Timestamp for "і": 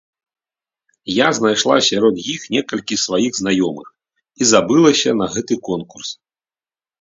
4.39-4.43